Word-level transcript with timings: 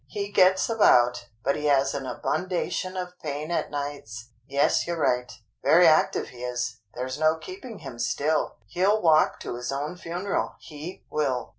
He 0.07 0.31
gets 0.31 0.67
about, 0.67 1.27
but 1.43 1.55
he 1.55 1.65
has 1.65 1.93
an 1.93 2.07
abundation 2.07 2.97
of 2.97 3.19
pain 3.19 3.51
at 3.51 3.69
nights. 3.69 4.29
Yes, 4.47 4.87
you're 4.87 4.97
right. 4.99 5.31
Very 5.63 5.85
active 5.87 6.29
he 6.29 6.39
is, 6.43 6.77
there's 6.95 7.19
no 7.19 7.35
keeping 7.35 7.77
him 7.85 7.99
still. 7.99 8.55
He'll 8.65 8.99
walk 8.99 9.39
to 9.41 9.53
his 9.53 9.71
own 9.71 9.95
funeral, 9.97 10.55
he 10.59 11.03
will." 11.11 11.49